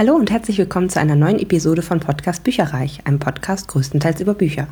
[0.00, 4.32] Hallo und herzlich willkommen zu einer neuen Episode von Podcast Bücherreich, einem Podcast größtenteils über
[4.32, 4.66] Bücher.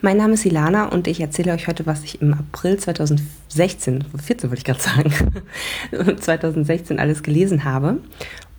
[0.00, 4.48] Mein Name ist Ilana und ich erzähle euch heute, was ich im April 2016, 14
[4.48, 7.98] wollte ich gerade sagen, 2016 alles gelesen habe.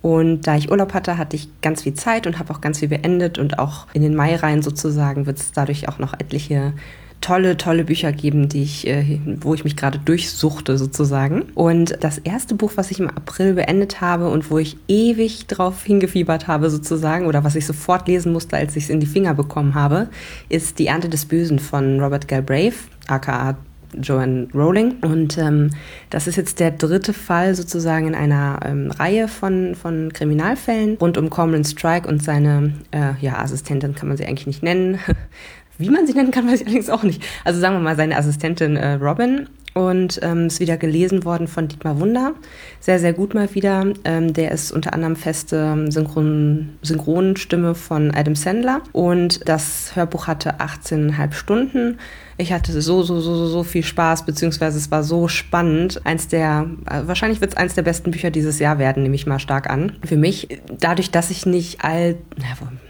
[0.02, 2.88] Und da ich Urlaub hatte, hatte ich ganz viel Zeit und habe auch ganz viel
[2.88, 6.74] beendet und auch in den Mai rein sozusagen wird es dadurch auch noch etliche
[7.22, 11.42] tolle, tolle Bücher geben, die ich, äh, wo ich mich gerade durchsuchte sozusagen.
[11.54, 15.82] Und das erste Buch, was ich im April beendet habe und wo ich ewig drauf
[15.84, 19.32] hingefiebert habe sozusagen oder was ich sofort lesen musste, als ich es in die Finger
[19.32, 20.08] bekommen habe,
[20.50, 22.74] ist Die Ernte des Bösen von Robert Galbraith,
[23.06, 23.56] aka
[24.00, 24.96] Joanne Rowling.
[25.02, 25.70] Und ähm,
[26.10, 31.18] das ist jetzt der dritte Fall sozusagen in einer ähm, Reihe von, von Kriminalfällen rund
[31.18, 34.98] um Cormoran Strike und seine äh, ja, Assistentin kann man sie eigentlich nicht nennen.
[35.82, 37.22] Wie man sie nennen kann, weiß ich allerdings auch nicht.
[37.44, 39.48] Also sagen wir mal seine Assistentin äh, Robin.
[39.74, 42.34] Und ähm, ist wieder gelesen worden von Dietmar Wunder.
[42.82, 43.86] Sehr, sehr gut mal wieder.
[44.02, 48.80] Ähm, der ist unter anderem feste Synchron Synchronstimme von Adam Sandler.
[48.90, 51.98] Und das Hörbuch hatte 18,5 Stunden.
[52.38, 56.04] Ich hatte so, so, so, so viel Spaß, beziehungsweise es war so spannend.
[56.04, 59.28] Eins der, äh, wahrscheinlich wird es eins der besten Bücher dieses Jahr werden, nehme ich
[59.28, 59.92] mal stark an.
[60.04, 60.48] Für mich,
[60.80, 62.16] dadurch, dass ich nicht all,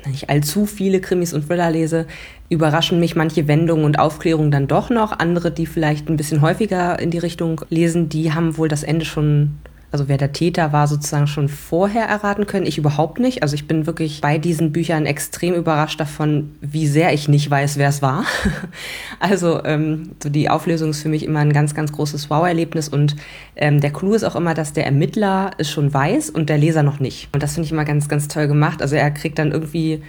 [0.06, 2.06] nicht allzu viele Krimis und Thriller lese,
[2.48, 5.18] überraschen mich manche Wendungen und Aufklärungen dann doch noch.
[5.18, 9.04] Andere, die vielleicht ein bisschen häufiger in die Richtung lesen, die haben wohl das Ende
[9.04, 9.58] schon
[9.92, 12.64] also wer der Täter war, sozusagen schon vorher erraten können.
[12.64, 13.42] Ich überhaupt nicht.
[13.42, 17.76] Also ich bin wirklich bei diesen Büchern extrem überrascht davon, wie sehr ich nicht weiß,
[17.76, 18.24] wer es war.
[19.20, 23.16] also ähm, so die Auflösung ist für mich immer ein ganz, ganz großes Wow-Erlebnis und
[23.54, 26.82] ähm, der Clou ist auch immer, dass der Ermittler es schon weiß und der Leser
[26.82, 27.28] noch nicht.
[27.34, 28.80] Und das finde ich immer ganz, ganz toll gemacht.
[28.80, 30.02] Also er kriegt dann irgendwie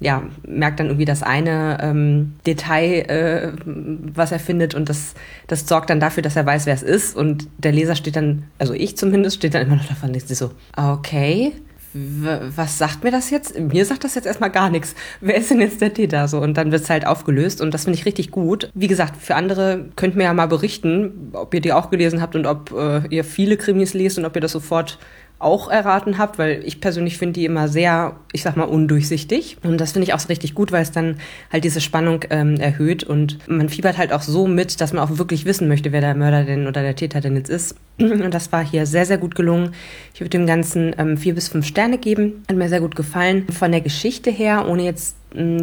[0.00, 5.14] ja, merkt dann irgendwie das eine ähm, Detail, äh, was er findet und das,
[5.46, 8.44] das sorgt dann dafür, dass er weiß, wer es ist und der Leser steht dann,
[8.58, 11.52] also ich zumindest, steht dann immer noch davon, ist so, okay,
[11.94, 13.58] was sagt mir das jetzt?
[13.58, 14.94] Mir sagt das jetzt erstmal gar nichts.
[15.20, 16.28] Wer ist denn jetzt der Täter?
[16.28, 18.70] So, und dann wird es halt aufgelöst und das finde ich richtig gut.
[18.74, 22.36] Wie gesagt, für andere könnt mir ja mal berichten, ob ihr die auch gelesen habt
[22.36, 24.98] und ob äh, ihr viele Krimis lest und ob ihr das sofort
[25.40, 29.56] auch erraten habt, weil ich persönlich finde die immer sehr, ich sag mal, undurchsichtig.
[29.62, 31.18] Und das finde ich auch richtig gut, weil es dann
[31.52, 35.18] halt diese Spannung ähm, erhöht und man fiebert halt auch so mit, dass man auch
[35.18, 37.76] wirklich wissen möchte, wer der Mörder denn oder der Täter denn jetzt ist.
[37.98, 39.74] Und das war hier sehr, sehr gut gelungen.
[40.14, 42.44] Ich würde dem Ganzen ähm, vier bis fünf Sterne geben.
[42.48, 43.46] Hat mir sehr gut gefallen.
[43.50, 45.16] Von der Geschichte her, ohne jetzt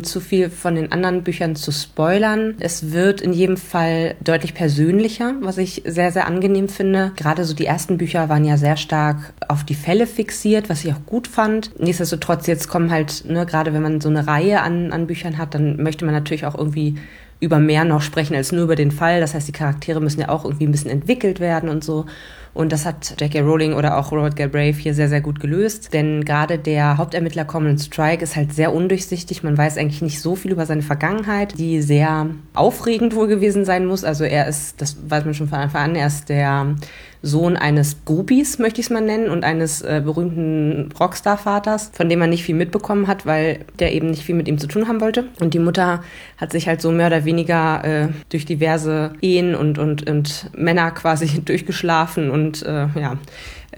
[0.04, 2.56] zu viel von den anderen Büchern zu spoilern.
[2.60, 7.12] Es wird in jedem Fall deutlich persönlicher, was ich sehr, sehr angenehm finde.
[7.16, 10.94] Gerade so die ersten Bücher waren ja sehr stark auf die Fälle fixiert, was ich
[10.94, 11.72] auch gut fand.
[11.80, 15.56] Nichtsdestotrotz, jetzt kommen halt, ne, gerade wenn man so eine Reihe an, an Büchern hat,
[15.56, 16.96] dann möchte man natürlich auch irgendwie
[17.40, 19.20] über mehr noch sprechen als nur über den Fall.
[19.20, 22.06] Das heißt, die Charaktere müssen ja auch irgendwie ein bisschen entwickelt werden und so.
[22.56, 23.42] Und das hat J.K.
[23.42, 25.94] Rowling oder auch Robert Galbraith hier sehr, sehr gut gelöst.
[25.94, 29.44] Denn gerade der Hauptermittler Common Strike ist halt sehr undurchsichtig.
[29.44, 33.86] Man weiß eigentlich nicht so viel über seine Vergangenheit, die sehr aufregend wohl gewesen sein
[33.86, 34.06] muss.
[34.06, 36.76] Also er ist, das weiß man schon von Anfang an, er ist der
[37.26, 42.20] Sohn eines Groupies, möchte ich es mal nennen, und eines äh, berühmten Rockstar-Vaters, von dem
[42.20, 45.02] man nicht viel mitbekommen hat, weil der eben nicht viel mit ihm zu tun haben
[45.02, 45.26] wollte.
[45.40, 46.04] Und die Mutter
[46.38, 50.92] hat sich halt so mehr oder weniger äh, durch diverse Ehen und, und, und Männer
[50.92, 53.18] quasi durchgeschlafen und äh, ja,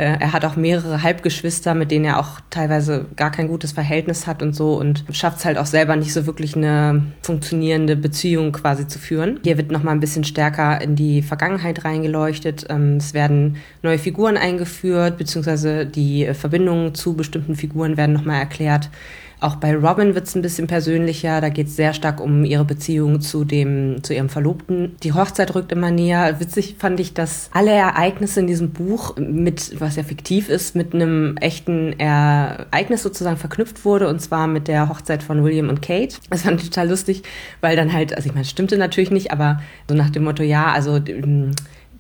[0.04, 4.44] er hat auch mehrere Halbgeschwister, mit denen er auch teilweise gar kein gutes Verhältnis hat
[4.44, 8.88] und so und schafft es halt auch selber nicht so wirklich eine funktionierende Beziehung quasi
[8.88, 9.40] zu führen.
[9.44, 12.68] Hier wird nochmal ein bisschen stärker in die Vergangenheit reingeleuchtet.
[12.70, 18.92] Ähm, es werden neue Figuren eingeführt, beziehungsweise die Verbindungen zu bestimmten Figuren werden nochmal erklärt.
[19.40, 21.42] Auch bei Robin wird es ein bisschen persönlicher.
[21.42, 24.96] Da geht es sehr stark um ihre Beziehung zu dem, zu ihrem Verlobten.
[25.04, 26.40] Die Hochzeit rückt immer näher.
[26.40, 30.96] Witzig fand ich, dass alle Ereignisse in diesem Buch mit, was ja fiktiv ist, mit
[30.96, 34.08] einem echten Ereignis sozusagen verknüpft wurde.
[34.08, 36.16] Und zwar mit der Hochzeit von William und Kate.
[36.32, 37.22] Das fand ich total lustig,
[37.62, 40.72] weil dann halt, also ich meine, stimmte natürlich nicht, aber so nach dem Motto, ja,
[40.72, 41.00] also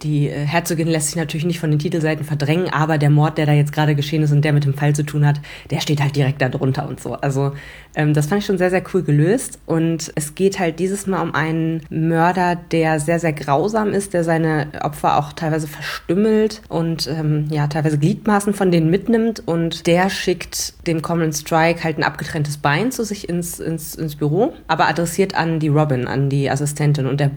[0.01, 3.45] die äh, Herzogin lässt sich natürlich nicht von den Titelseiten verdrängen, aber der Mord, der
[3.45, 6.01] da jetzt gerade geschehen ist und der mit dem Fall zu tun hat, der steht
[6.01, 7.13] halt direkt da drunter und so.
[7.13, 7.53] Also
[7.95, 9.59] ähm, das fand ich schon sehr, sehr cool gelöst.
[9.65, 14.23] Und es geht halt dieses Mal um einen Mörder, der sehr, sehr grausam ist, der
[14.23, 19.41] seine Opfer auch teilweise verstümmelt und ähm, ja, teilweise Gliedmaßen von denen mitnimmt.
[19.45, 24.15] Und der schickt dem Common Strike halt ein abgetrenntes Bein zu sich ins, ins, ins
[24.15, 27.07] Büro, aber adressiert an die Robin, an die Assistentin.
[27.07, 27.31] Und der,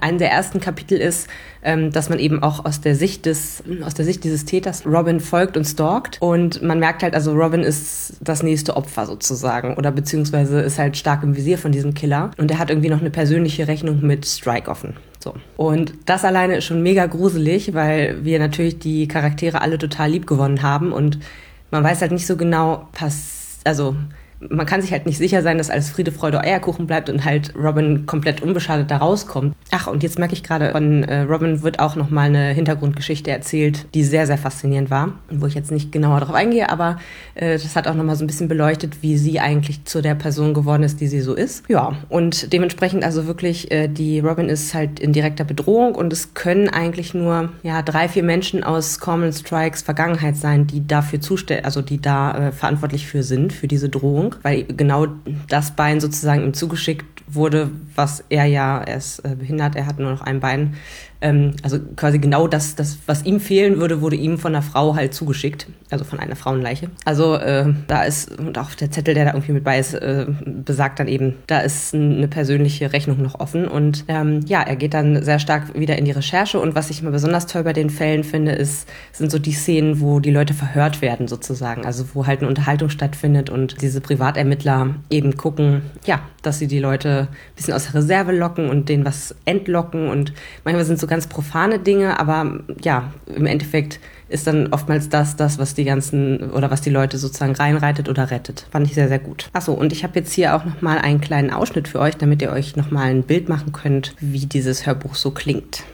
[0.00, 1.28] einen der ersten Kapitel ist,
[1.62, 5.20] ähm, dass man eben auch aus der Sicht des, aus der Sicht dieses Täters Robin
[5.20, 6.18] folgt und stalkt.
[6.20, 10.96] Und man merkt halt, also Robin ist das nächste Opfer sozusagen oder beziehungsweise ist halt
[10.96, 12.30] stark im Visier von diesem Killer.
[12.38, 14.94] Und er hat irgendwie noch eine persönliche Rechnung mit Strike offen.
[15.22, 15.34] So.
[15.56, 20.26] Und das alleine ist schon mega gruselig, weil wir natürlich die Charaktere alle total lieb
[20.26, 21.18] gewonnen haben und
[21.70, 23.96] man weiß halt nicht so genau, pass, also
[24.40, 27.54] man kann sich halt nicht sicher sein, dass alles Friede, Freude, Eierkuchen bleibt und halt
[27.56, 29.54] Robin komplett unbeschadet da rauskommt.
[29.70, 33.30] Ach, und jetzt merke ich gerade, von äh, Robin wird auch noch mal eine Hintergrundgeschichte
[33.30, 36.98] erzählt, die sehr, sehr faszinierend war, wo ich jetzt nicht genauer darauf eingehe, aber
[37.34, 40.14] äh, das hat auch noch mal so ein bisschen beleuchtet, wie sie eigentlich zu der
[40.14, 41.68] Person geworden ist, die sie so ist.
[41.68, 46.34] Ja, und dementsprechend also wirklich, äh, die Robin ist halt in direkter Bedrohung und es
[46.34, 51.64] können eigentlich nur ja drei, vier Menschen aus Corman Strikes Vergangenheit sein, die dafür zustellen,
[51.64, 55.06] also die da äh, verantwortlich für sind, für diese Drohung weil genau
[55.48, 59.98] das Bein sozusagen ihm zugeschickt wurde, was er ja, er ist äh, behindert, er hat
[59.98, 60.74] nur noch ein Bein,
[61.20, 64.94] ähm, also quasi genau das, das, was ihm fehlen würde, wurde ihm von einer Frau
[64.94, 66.90] halt zugeschickt, also von einer Frauenleiche.
[67.04, 70.26] Also äh, da ist, und auch der Zettel, der da irgendwie mit bei ist, äh,
[70.44, 73.66] besagt dann eben, da ist eine persönliche Rechnung noch offen.
[73.66, 76.60] Und ähm, ja, er geht dann sehr stark wieder in die Recherche.
[76.60, 80.00] Und was ich immer besonders toll bei den Fällen finde, ist, sind so die Szenen,
[80.00, 81.84] wo die Leute verhört werden sozusagen.
[81.86, 86.78] Also wo halt eine Unterhaltung stattfindet und diese Privatermittler eben gucken, ja, dass sie die
[86.78, 90.08] Leute ein bisschen aus der Reserve locken und denen was entlocken.
[90.08, 90.32] Und
[90.64, 95.58] manchmal sind sogar ganz profane Dinge, aber ja, im Endeffekt ist dann oftmals das, das,
[95.58, 98.66] was die ganzen oder was die Leute sozusagen reinreitet oder rettet.
[98.70, 99.50] Fand ich sehr, sehr gut.
[99.52, 102.50] Achso, und ich habe jetzt hier auch nochmal einen kleinen Ausschnitt für euch, damit ihr
[102.50, 105.84] euch nochmal ein Bild machen könnt, wie dieses Hörbuch so klingt.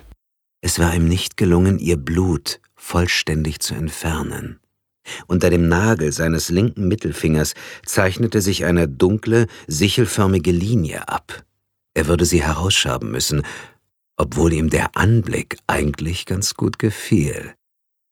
[0.62, 4.60] Es war ihm nicht gelungen, ihr Blut vollständig zu entfernen.
[5.26, 7.54] Unter dem Nagel seines linken Mittelfingers
[7.84, 11.42] zeichnete sich eine dunkle, sichelförmige Linie ab.
[11.94, 13.42] Er würde sie herausschaben müssen,
[14.20, 17.54] obwohl ihm der Anblick eigentlich ganz gut gefiel.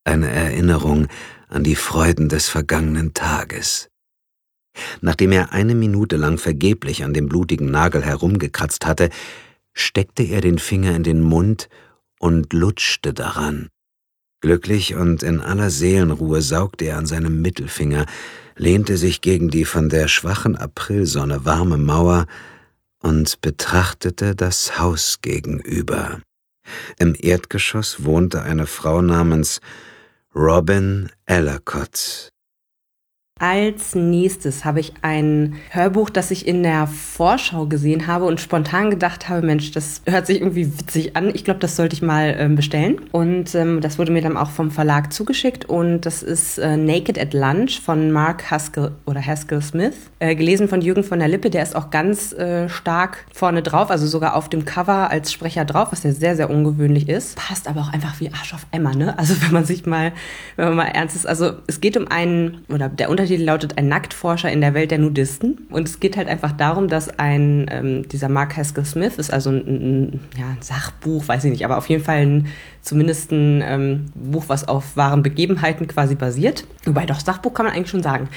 [0.05, 1.07] Eine Erinnerung
[1.49, 3.91] an die Freuden des vergangenen Tages.
[5.03, 9.11] Nachdem er eine Minute lang vergeblich an dem blutigen Nagel herumgekratzt hatte,
[9.75, 11.69] steckte er den Finger in den Mund
[12.19, 13.69] und lutschte daran.
[14.41, 18.07] Glücklich und in aller Seelenruhe saugte er an seinem Mittelfinger,
[18.57, 22.27] lehnte sich gegen die von der schwachen Aprilsonne warme Mauer
[23.03, 26.21] und betrachtete das Haus gegenüber.
[26.99, 29.61] Im Erdgeschoss wohnte eine Frau namens
[30.35, 32.29] Robin Ellicott.
[33.41, 38.91] Als nächstes habe ich ein Hörbuch, das ich in der Vorschau gesehen habe und spontan
[38.91, 41.31] gedacht habe, Mensch, das hört sich irgendwie witzig an.
[41.33, 43.01] Ich glaube, das sollte ich mal ähm, bestellen.
[43.13, 47.17] Und ähm, das wurde mir dann auch vom Verlag zugeschickt und das ist äh, Naked
[47.17, 51.49] at Lunch von Mark Haskell oder Haskell Smith, äh, gelesen von Jürgen von der Lippe.
[51.49, 55.65] Der ist auch ganz äh, stark vorne drauf, also sogar auf dem Cover als Sprecher
[55.65, 57.37] drauf, was ja sehr, sehr ungewöhnlich ist.
[57.37, 59.17] Passt aber auch einfach wie Arsch auf Emma, ne?
[59.17, 60.13] Also wenn man sich mal,
[60.57, 63.77] wenn man mal ernst ist, also es geht um einen, oder der Untertitel Untertitel lautet
[63.77, 65.67] Ein Nacktforscher in der Welt der Nudisten.
[65.71, 69.51] Und es geht halt einfach darum, dass ein, ähm, dieser Mark Haskell Smith ist also
[69.51, 72.47] ein, ein, ja, ein Sachbuch, weiß ich nicht, aber auf jeden Fall ein,
[72.81, 76.65] zumindest ein ähm, Buch, was auf wahren Begebenheiten quasi basiert.
[76.87, 78.31] Wobei doch Sachbuch kann man eigentlich schon sagen.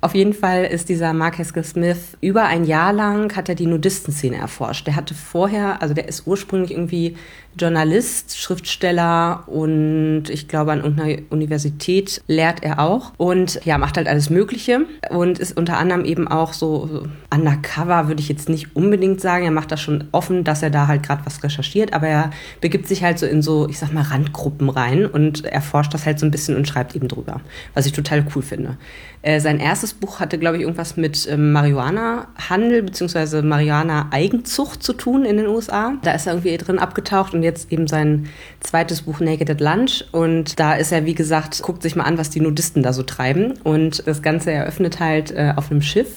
[0.00, 3.66] Auf jeden Fall ist dieser Mark Haskell Smith über ein Jahr lang hat er die
[3.66, 4.86] Nudistenszene erforscht.
[4.86, 7.16] Der hatte vorher, also der ist ursprünglich irgendwie
[7.58, 14.08] Journalist, Schriftsteller und ich glaube an irgendeiner Universität lehrt er auch und ja, macht halt
[14.08, 19.20] alles Mögliche und ist unter anderem eben auch so undercover, würde ich jetzt nicht unbedingt
[19.20, 19.44] sagen.
[19.44, 22.88] Er macht das schon offen, dass er da halt gerade was recherchiert, aber er begibt
[22.88, 26.26] sich halt so in so, ich sag mal, Randgruppen rein und erforscht das halt so
[26.26, 27.40] ein bisschen und schreibt eben drüber,
[27.74, 28.76] was ich total cool finde.
[29.22, 33.42] Äh, sein erstes Buch hatte, glaube ich, irgendwas mit ähm, Marihuana-Handel bzw.
[33.42, 35.94] Marihuana-Eigenzucht zu tun in den USA.
[36.02, 38.28] Da ist er irgendwie drin abgetaucht und jetzt eben sein
[38.60, 40.04] zweites Buch Naked at Lunch.
[40.12, 43.02] Und da ist er, wie gesagt, guckt sich mal an, was die Nudisten da so
[43.02, 43.54] treiben.
[43.64, 46.08] Und das Ganze eröffnet halt äh, auf einem Schiff,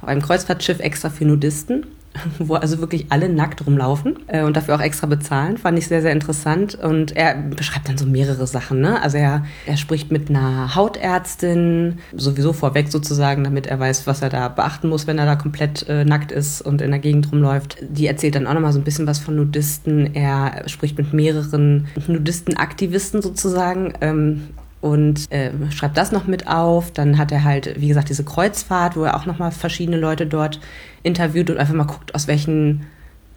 [0.00, 1.86] auf einem Kreuzfahrtschiff extra für Nudisten.
[2.38, 5.58] wo also wirklich alle nackt rumlaufen äh, und dafür auch extra bezahlen.
[5.58, 6.74] Fand ich sehr, sehr interessant.
[6.74, 8.80] Und er beschreibt dann so mehrere Sachen.
[8.80, 9.00] Ne?
[9.02, 14.30] Also er, er spricht mit einer Hautärztin, sowieso vorweg sozusagen, damit er weiß, was er
[14.30, 17.78] da beachten muss, wenn er da komplett äh, nackt ist und in der Gegend rumläuft.
[17.80, 20.14] Die erzählt dann auch nochmal so ein bisschen was von Nudisten.
[20.14, 23.94] Er spricht mit mehreren Nudistenaktivisten sozusagen.
[24.00, 24.48] Ähm,
[24.80, 26.92] und äh, schreibt das noch mit auf.
[26.92, 30.60] Dann hat er halt, wie gesagt, diese Kreuzfahrt, wo er auch nochmal verschiedene Leute dort
[31.02, 32.86] interviewt und einfach mal guckt, aus welchen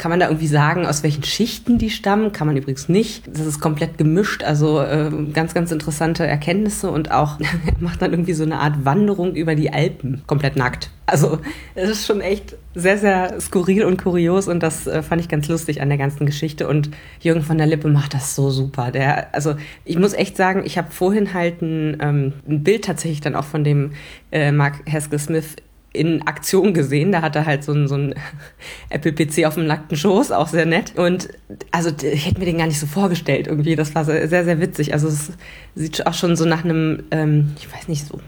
[0.02, 2.32] kann man da irgendwie sagen, aus welchen Schichten die stammen?
[2.32, 3.28] Kann man übrigens nicht.
[3.28, 7.38] Das ist komplett gemischt, also äh, ganz, ganz interessante Erkenntnisse und auch
[7.80, 10.90] macht dann irgendwie so eine Art Wanderung über die Alpen, komplett nackt.
[11.06, 11.38] Also
[11.76, 15.48] es ist schon echt sehr, sehr skurril und kurios und das äh, fand ich ganz
[15.48, 16.90] lustig an der ganzen Geschichte und
[17.20, 18.90] Jürgen von der Lippe macht das so super.
[18.90, 19.54] Der, also
[19.86, 23.46] ich muss echt sagen, ich habe vorhin halt ein, ähm, ein Bild tatsächlich dann auch
[23.46, 23.92] von dem
[24.32, 25.58] äh, Mark Haskell Smith
[25.94, 27.12] in Aktion gesehen.
[27.12, 28.16] Da hat er halt so ein, so ein
[28.90, 30.94] Apple-PC auf dem nackten Schoß, auch sehr nett.
[30.98, 31.30] Und
[31.72, 33.76] also ich hätte mir den gar nicht so vorgestellt irgendwie.
[33.76, 34.94] Das war sehr, sehr witzig.
[34.94, 35.32] Also es
[35.76, 38.20] sieht auch schon so nach einem, ähm, ich weiß nicht, so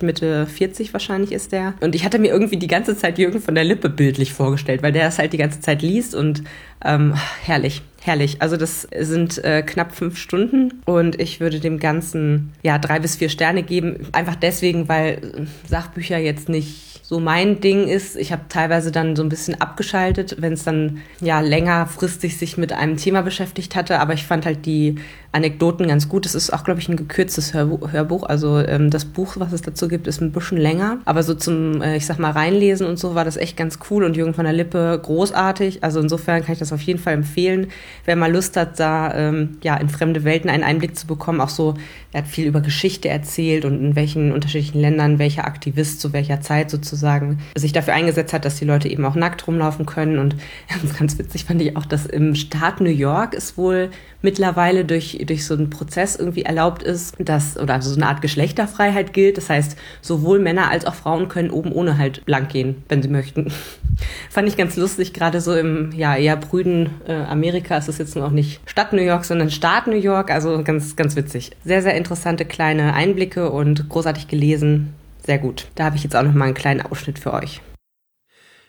[0.00, 1.74] Mitte 40 wahrscheinlich ist der.
[1.80, 4.92] Und ich hatte mir irgendwie die ganze Zeit Jürgen von der Lippe bildlich vorgestellt, weil
[4.92, 6.42] der das halt die ganze Zeit liest und
[6.84, 7.82] ähm, herrlich.
[8.02, 8.40] Herrlich.
[8.40, 13.16] Also das sind äh, knapp fünf Stunden und ich würde dem Ganzen ja drei bis
[13.16, 14.08] vier Sterne geben.
[14.12, 18.14] Einfach deswegen, weil Sachbücher jetzt nicht so mein Ding ist.
[18.14, 22.72] Ich habe teilweise dann so ein bisschen abgeschaltet, wenn es dann ja längerfristig sich mit
[22.72, 23.98] einem Thema beschäftigt hatte.
[23.98, 24.94] Aber ich fand halt die
[25.32, 26.26] Anekdoten ganz gut.
[26.26, 28.24] Es ist auch, glaube ich, ein gekürztes Hörbuch.
[28.24, 30.98] Also ähm, das Buch, was es dazu gibt, ist ein bisschen länger.
[31.04, 34.02] Aber so zum, äh, ich sag mal, reinlesen und so war das echt ganz cool.
[34.02, 35.84] Und Jürgen von der Lippe großartig.
[35.84, 37.68] Also insofern kann ich das auf jeden Fall empfehlen.
[38.04, 41.48] Wer mal Lust hat, da ähm, ja in fremde Welten einen Einblick zu bekommen, auch
[41.48, 41.74] so,
[42.12, 46.40] er hat viel über Geschichte erzählt und in welchen unterschiedlichen Ländern welcher Aktivist zu welcher
[46.40, 50.18] Zeit sozusagen sich dafür eingesetzt hat, dass die Leute eben auch nackt rumlaufen können.
[50.18, 50.34] Und
[50.68, 53.90] ganz, ganz witzig fand ich auch, dass im Staat New York es wohl
[54.22, 59.12] mittlerweile durch, durch so einen Prozess irgendwie erlaubt ist, dass, oder so eine Art Geschlechterfreiheit
[59.12, 59.36] gilt.
[59.36, 63.08] Das heißt, sowohl Männer als auch Frauen können oben ohne halt blank gehen, wenn sie
[63.08, 63.52] möchten.
[64.30, 68.16] Fand ich ganz lustig, gerade so im ja eher brüden äh, Amerika ist es jetzt
[68.16, 70.30] noch nicht Stadt New York, sondern Staat New York.
[70.30, 71.50] Also ganz, ganz witzig.
[71.64, 74.94] Sehr, sehr interessante kleine Einblicke und großartig gelesen.
[75.24, 75.66] Sehr gut.
[75.74, 77.60] Da habe ich jetzt auch noch mal einen kleinen Ausschnitt für euch.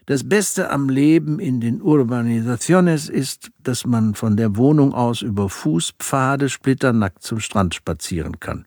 [0.08, 5.48] Das Beste am Leben in den Urbanisaciones ist, dass man von der Wohnung aus über
[5.48, 8.66] Fußpfade splitternackt zum Strand spazieren kann.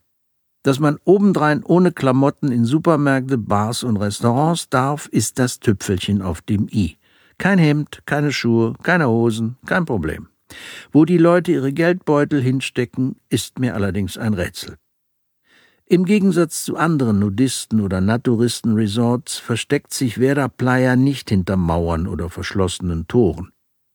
[0.62, 6.40] Dass man obendrein ohne Klamotten in Supermärkte, Bars und Restaurants darf, ist das Tüpfelchen auf
[6.40, 6.98] dem i.
[7.36, 10.28] Kein Hemd, keine Schuhe, keine Hosen, kein Problem.
[10.92, 14.76] Wo die Leute ihre Geldbeutel hinstecken, ist mir allerdings ein Rätsel.
[15.86, 22.30] Im Gegensatz zu anderen Nudisten- oder Naturisten-Resorts versteckt sich Vera Playa nicht hinter Mauern oder
[22.30, 23.50] verschlossenen Toren.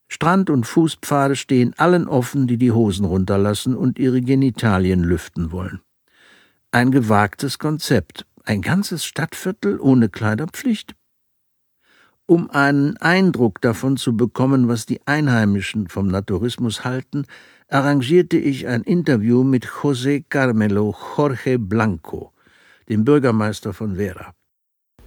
[0.08, 5.82] Strand- und Fußpfade stehen allen offen, die die Hosen runterlassen und ihre Genitalien lüften wollen.
[6.72, 8.28] Ein gewagtes Konzept.
[8.44, 10.96] Ein ganzes Stadtviertel ohne Kleiderpflicht?
[12.28, 17.26] Um einen Eindruck davon zu bekommen, was die Einheimischen vom Naturismus halten,
[17.70, 22.34] arrangierte ich ein Interview mit José Carmelo Jorge Blanco,
[22.90, 24.34] dem Bürgermeister von Vera.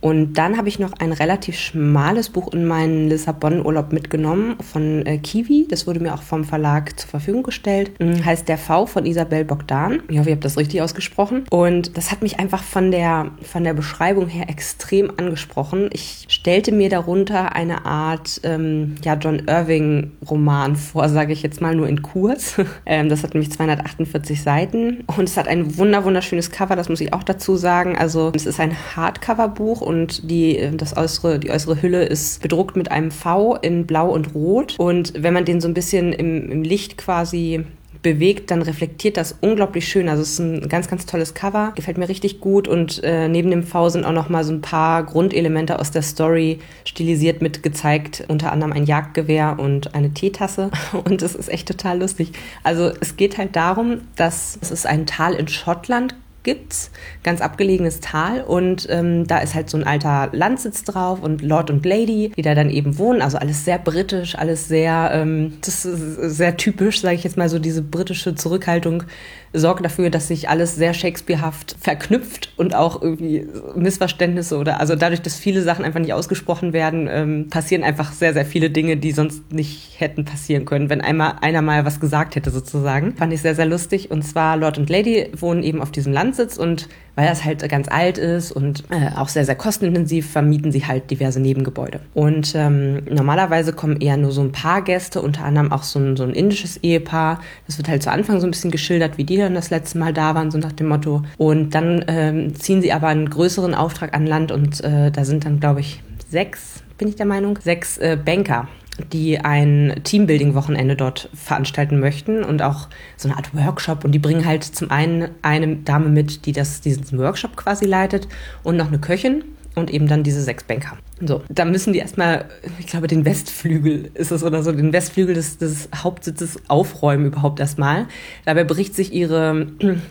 [0.03, 5.19] Und dann habe ich noch ein relativ schmales Buch in meinen Lissabon-Urlaub mitgenommen von äh,
[5.19, 5.67] Kiwi.
[5.71, 7.93] Das wurde mir auch vom Verlag zur Verfügung gestellt.
[8.01, 10.03] Mhm, heißt Der V von Isabel Bogdan.
[10.09, 11.45] Ich hoffe, ihr habt das richtig ausgesprochen.
[11.51, 15.89] Und das hat mich einfach von der, von der Beschreibung her extrem angesprochen.
[15.93, 21.77] Ich stellte mir darunter eine Art ähm, ja, John Irving-Roman vor, sage ich jetzt mal
[21.77, 22.57] nur in Kurs.
[22.87, 25.05] ähm, das hat nämlich 248 Seiten.
[25.17, 27.97] Und es hat ein wunder wunderschönes Cover, das muss ich auch dazu sagen.
[27.97, 32.77] Also es ist ein Hardcover-Buch und die, äh, das äußere, die äußere Hülle ist bedruckt
[32.77, 34.77] mit einem V in Blau und Rot.
[34.79, 37.65] Und wenn man den so ein bisschen im, im Licht quasi
[38.03, 40.09] bewegt, dann reflektiert das unglaublich schön.
[40.09, 43.51] Also es ist ein ganz, ganz tolles Cover, gefällt mir richtig gut und äh, neben
[43.51, 47.63] dem V sind auch noch mal so ein paar Grundelemente aus der Story stilisiert mit
[47.63, 50.71] gezeigt, unter anderem ein Jagdgewehr und eine Teetasse
[51.05, 52.33] und es ist echt total lustig.
[52.65, 56.91] Also es geht halt darum, dass es ist ein Tal in Schottland gibt's,
[57.23, 61.71] ganz abgelegenes Tal und ähm, da ist halt so ein alter Landsitz drauf und Lord
[61.71, 65.85] und Lady, die da dann eben wohnen, also alles sehr britisch, alles sehr, ähm, das
[65.85, 69.05] ist sehr typisch, sage ich jetzt mal so diese britische Zurückhaltung
[69.53, 75.21] sorgt dafür, dass sich alles sehr Shakespearehaft verknüpft und auch irgendwie Missverständnisse oder also dadurch,
[75.21, 79.13] dass viele Sachen einfach nicht ausgesprochen werden, ähm, passieren einfach sehr, sehr viele Dinge, die
[79.13, 83.15] sonst nicht hätten passieren können, wenn einmal einer mal was gesagt hätte sozusagen.
[83.17, 84.11] Fand ich sehr, sehr lustig.
[84.11, 87.89] Und zwar Lord und Lady wohnen eben auf diesem Landsitz und weil das halt ganz
[87.89, 92.01] alt ist und äh, auch sehr, sehr kostenintensiv, vermieten sie halt diverse Nebengebäude.
[92.15, 96.17] Und ähm, normalerweise kommen eher nur so ein paar Gäste, unter anderem auch so ein,
[96.17, 97.41] so ein indisches Ehepaar.
[97.67, 100.13] Das wird halt zu Anfang so ein bisschen geschildert, wie die dann das letzte Mal
[100.13, 101.23] da waren, so nach dem Motto.
[101.37, 105.45] Und dann ähm, ziehen sie aber einen größeren Auftrag an Land und äh, da sind
[105.45, 108.69] dann, glaube ich, sechs, bin ich der Meinung, sechs äh, Banker
[109.13, 114.05] die ein Teambuilding-Wochenende dort veranstalten möchten und auch so eine Art Workshop.
[114.05, 118.29] Und die bringen halt zum einen eine Dame mit, die das, diesen Workshop quasi leitet
[118.63, 119.45] und noch eine Köchin
[119.75, 120.97] und eben dann diese sechs Banker.
[121.21, 122.47] So, da müssen die erstmal,
[122.79, 127.61] ich glaube, den Westflügel ist es oder so, den Westflügel des, des Hauptsitzes aufräumen überhaupt
[127.61, 128.07] erstmal.
[128.45, 129.69] Dabei bricht sich ihre,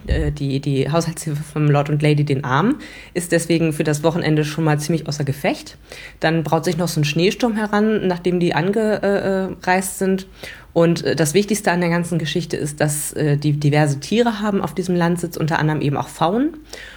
[0.07, 2.77] äh, die, die Haushaltshilfe vom Lord und Lady den Arm,
[3.13, 5.77] ist deswegen für das Wochenende schon mal ziemlich außer Gefecht.
[6.19, 10.27] Dann braut sich noch so ein Schneesturm heran, nachdem die angereist sind.
[10.73, 14.61] Und äh, das Wichtigste an der ganzen Geschichte ist, dass äh, die diverse Tiere haben
[14.61, 16.53] auf diesem Landsitz, unter anderem eben auch Pfauen.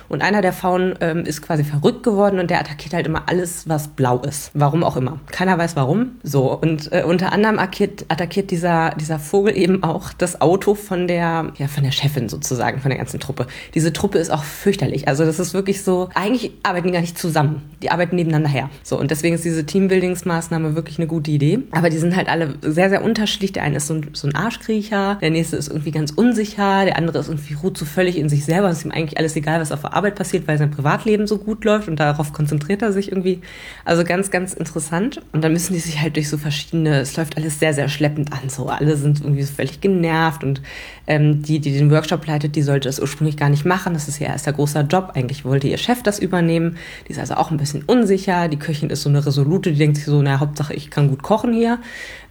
[0.09, 3.69] Und einer der Faunen ähm, ist quasi verrückt geworden und der attackiert halt immer alles,
[3.69, 4.51] was blau ist.
[4.55, 5.21] Warum auch immer.
[5.31, 6.13] Keiner weiß warum.
[6.23, 11.09] So, und äh, unter anderem attackiert, attackiert dieser, dieser Vogel eben auch das Auto von
[11.09, 13.47] der, ja, von der Chefin sozusagen, von der ganzen Truppe.
[13.75, 15.09] Diese Truppe ist auch fürchterlich.
[15.09, 17.63] Also das ist wirklich so, eigentlich arbeiten die gar nicht zusammen.
[17.83, 18.71] Die arbeiten nebeneinander her.
[18.83, 21.61] So, und deswegen ist diese Teambuildingsmaßnahme wirklich eine gute Idee.
[21.71, 23.53] Aber die sind halt alle sehr, sehr unterschiedlich.
[23.53, 26.97] Der eine ist so ein, so ein Arschkriecher, der nächste ist irgendwie ganz unsicher, der
[26.99, 28.69] andere ist irgendwie ruht so völlig in sich selber.
[28.69, 31.39] Es ist ihm eigentlich alles egal, was auf der Arbeit passiert, weil sein Privatleben so
[31.39, 33.41] gut läuft und darauf konzentriert er sich irgendwie.
[33.85, 35.21] Also ganz, ganz interessant.
[35.33, 38.33] Und dann müssen die sich halt durch so verschiedene, es läuft alles sehr, sehr schleppend
[38.33, 38.49] an.
[38.49, 40.63] So, alle sind irgendwie so völlig genervt und
[41.07, 43.95] ähm, die, die den Workshop leitet, die sollte das ursprünglich gar nicht machen.
[43.95, 45.13] Das ist ja erst der großer Job.
[45.15, 46.77] Eigentlich wollte ihr Chef das übernehmen.
[47.09, 48.49] Die ist also auch ein bisschen unsicher.
[48.49, 51.23] Die Köchin ist so eine Resolute, die denkt sich so, na, Hauptsache ich kann gut
[51.23, 51.79] kochen hier,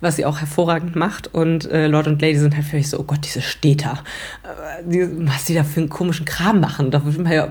[0.03, 1.33] was sie auch hervorragend macht.
[1.33, 4.03] Und äh, Lord und Lady sind halt völlig so, oh Gott, diese Städter,
[4.43, 6.91] äh, die, was die da für einen komischen Kram machen.
[6.91, 7.47] Da würde man ja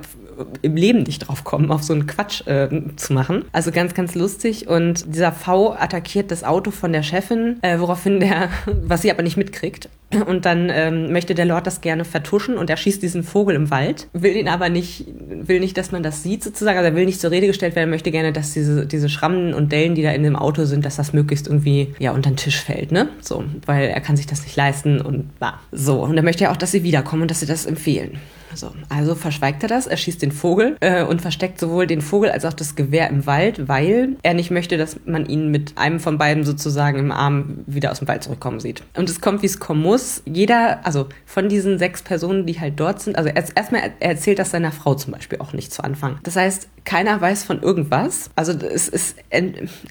[0.62, 3.44] im Leben nicht drauf kommen, auf so einen Quatsch äh, zu machen.
[3.52, 4.68] Also ganz, ganz lustig.
[4.68, 8.50] Und dieser V attackiert das Auto von der Chefin, äh, woraufhin der,
[8.82, 9.88] was sie aber nicht mitkriegt.
[10.26, 13.70] Und dann ähm, möchte der Lord das gerne vertuschen und er schießt diesen Vogel im
[13.70, 17.06] Wald, will ihn aber nicht, will nicht, dass man das sieht sozusagen, also er will
[17.06, 20.10] nicht zur Rede gestellt werden, möchte gerne, dass diese, diese Schrammen und Dellen, die da
[20.10, 23.08] in dem Auto sind, dass das möglichst irgendwie, ja, unter den Tisch fällt, ne?
[23.20, 25.60] So, weil er kann sich das nicht leisten und bah.
[25.72, 28.18] So, und er möchte ja auch, dass sie wiederkommen und dass sie das empfehlen.
[28.54, 32.30] So, also verschweigt er das, er schießt den Vogel äh, und versteckt sowohl den Vogel
[32.30, 36.00] als auch das Gewehr im Wald, weil er nicht möchte, dass man ihn mit einem
[36.00, 38.82] von beiden sozusagen im Arm wieder aus dem Wald zurückkommen sieht.
[38.96, 40.22] Und es kommt, wie es kommen muss.
[40.26, 44.50] Jeder, also von diesen sechs Personen, die halt dort sind, also erstmal er erzählt das
[44.50, 46.18] seiner Frau zum Beispiel auch nicht zu Anfang.
[46.22, 48.30] Das heißt, keiner weiß von irgendwas.
[48.36, 49.14] Also es, es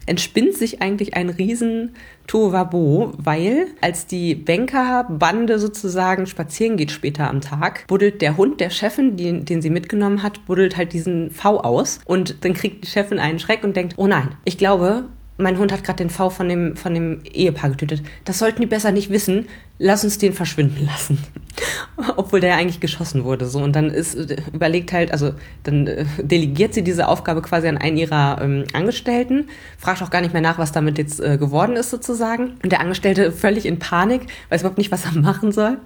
[0.06, 1.96] entspinnt sich eigentlich ein riesen
[2.32, 8.70] Tohuwabo, weil als die Bankerbande sozusagen spazieren geht später am Tag, buddelt der Hund der
[8.70, 12.00] Chefin, den, den sie mitgenommen hat, buddelt halt diesen V aus.
[12.06, 15.10] Und dann kriegt die Chefin einen Schreck und denkt, oh nein, ich glaube,
[15.42, 18.04] mein Hund hat gerade den V von dem, von dem Ehepaar getötet.
[18.26, 19.48] Das sollten die besser nicht wissen.
[19.80, 21.20] Lass uns den verschwinden lassen.
[22.16, 23.46] Obwohl der ja eigentlich geschossen wurde.
[23.46, 23.60] So.
[23.60, 24.16] Und dann ist,
[24.54, 25.34] überlegt halt, also
[25.64, 30.22] dann äh, delegiert sie diese Aufgabe quasi an einen ihrer ähm, Angestellten, fragt auch gar
[30.22, 32.58] nicht mehr nach, was damit jetzt äh, geworden ist sozusagen.
[32.64, 35.78] Und der Angestellte völlig in Panik, weiß überhaupt nicht, was er machen soll.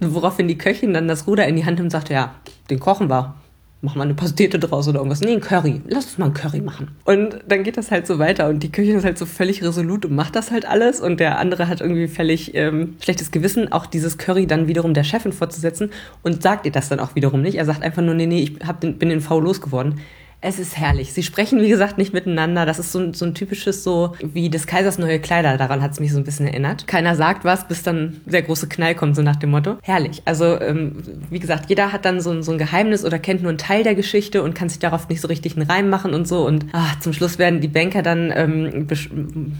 [0.00, 2.34] Woraufhin die Köchin dann das Ruder in die Hand nimmt und sagt, ja,
[2.70, 3.34] den kochen wir
[3.80, 5.20] machen wir eine Pastete draus oder irgendwas.
[5.20, 5.82] Nee, ein Curry.
[5.86, 6.96] Lass uns mal ein Curry machen.
[7.04, 10.04] Und dann geht das halt so weiter und die Küche ist halt so völlig resolut
[10.04, 13.86] und macht das halt alles und der andere hat irgendwie völlig ähm, schlechtes Gewissen, auch
[13.86, 15.90] dieses Curry dann wiederum der Chefin vorzusetzen
[16.22, 17.56] und sagt ihr das dann auch wiederum nicht.
[17.56, 20.00] Er sagt einfach nur, nee, nee, ich hab den, bin den V losgeworden.
[20.40, 21.12] Es ist herrlich.
[21.12, 22.64] Sie sprechen, wie gesagt, nicht miteinander.
[22.64, 25.56] Das ist so ein, so ein typisches, so wie des Kaisers neue Kleider.
[25.56, 26.86] Daran hat es mich so ein bisschen erinnert.
[26.86, 29.78] Keiner sagt was, bis dann der große Knall kommt, so nach dem Motto.
[29.82, 30.22] Herrlich.
[30.26, 33.58] Also, ähm, wie gesagt, jeder hat dann so, so ein Geheimnis oder kennt nur einen
[33.58, 36.46] Teil der Geschichte und kann sich darauf nicht so richtig einen Reim machen und so.
[36.46, 38.86] Und ach, zum Schluss werden die Banker dann ähm,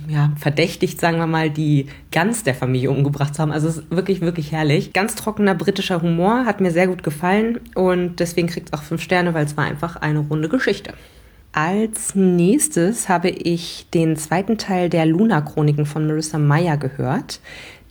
[0.09, 3.51] ja, verdächtigt, sagen wir mal, die ganz der Familie umgebracht zu haben.
[3.51, 4.93] Also, es ist wirklich, wirklich herrlich.
[4.93, 9.03] Ganz trockener britischer Humor hat mir sehr gut gefallen und deswegen kriegt es auch fünf
[9.03, 10.68] Sterne, weil es war einfach eine runde Geschichte.
[10.69, 10.93] Geschichte.
[11.53, 17.41] Als nächstes habe ich den zweiten Teil der Luna-Chroniken von Marissa Meyer gehört.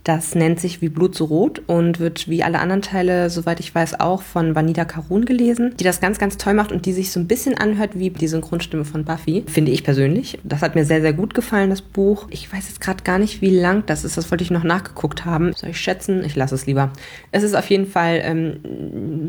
[0.04, 3.74] Das nennt sich Wie Blut so rot und wird wie alle anderen Teile, soweit ich
[3.74, 7.10] weiß, auch von Vanida Karun gelesen, die das ganz, ganz toll macht und die sich
[7.10, 10.38] so ein bisschen anhört wie die Synchronstimme von Buffy, finde ich persönlich.
[10.44, 12.26] Das hat mir sehr, sehr gut gefallen, das Buch.
[12.30, 14.16] Ich weiß jetzt gerade gar nicht, wie lang das ist.
[14.16, 15.52] Das wollte ich noch nachgeguckt haben.
[15.54, 16.24] Soll ich schätzen?
[16.24, 16.90] Ich lasse es lieber.
[17.30, 18.60] Es ist auf jeden Fall ähm,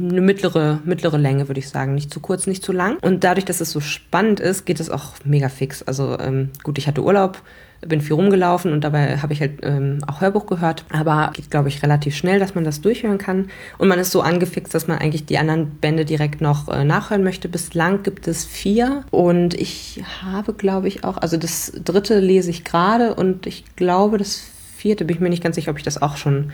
[0.09, 1.93] eine mittlere, mittlere Länge, würde ich sagen.
[1.95, 2.97] Nicht zu kurz, nicht zu lang.
[3.01, 5.83] Und dadurch, dass es so spannend ist, geht es auch mega fix.
[5.83, 7.41] Also ähm, gut, ich hatte Urlaub
[7.81, 10.85] bin viel rumgelaufen und dabei habe ich halt ähm, auch Hörbuch gehört.
[10.91, 13.49] Aber geht, glaube ich, relativ schnell, dass man das durchhören kann.
[13.77, 17.23] Und man ist so angefixt, dass man eigentlich die anderen Bände direkt noch äh, nachhören
[17.23, 17.49] möchte.
[17.49, 19.03] Bislang gibt es vier.
[19.11, 24.17] Und ich habe, glaube ich, auch, also das dritte lese ich gerade und ich glaube,
[24.17, 24.43] das
[24.75, 26.51] vierte bin ich mir nicht ganz sicher, ob ich das auch schon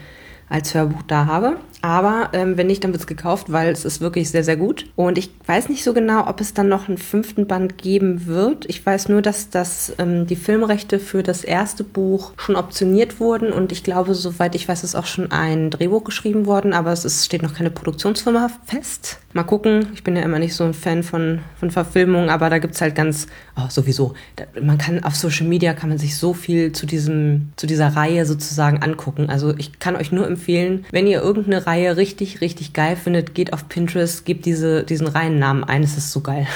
[0.49, 1.57] als Hörbuch da habe.
[1.85, 4.87] Aber ähm, wenn nicht, dann wird es gekauft, weil es ist wirklich sehr, sehr gut.
[4.95, 8.65] Und ich weiß nicht so genau, ob es dann noch einen fünften Band geben wird.
[8.67, 13.53] Ich weiß nur, dass das, ähm, die Filmrechte für das erste Buch schon optioniert wurden.
[13.53, 16.73] Und ich glaube, soweit ich weiß, ist auch schon ein Drehbuch geschrieben worden.
[16.73, 19.19] Aber es ist, steht noch keine Produktionsfirma fest.
[19.33, 19.89] Mal gucken.
[19.93, 22.81] Ich bin ja immer nicht so ein Fan von, von Verfilmungen, aber da gibt es
[22.81, 24.15] halt ganz, oh, sowieso.
[24.37, 27.89] Da, man kann auf Social Media kann man sich so viel zu diesem, zu dieser
[27.89, 29.29] Reihe sozusagen angucken.
[29.29, 33.35] Also ich kann euch nur empfehlen, wenn ihr irgendeine Reihe Reihe richtig, richtig geil findet,
[33.35, 36.47] geht auf Pinterest, gebt diese, diesen Reihennamen ein, es ist so geil.